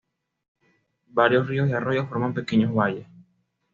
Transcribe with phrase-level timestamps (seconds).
[1.09, 3.05] Varios ríos y arroyos forman pequeños valles.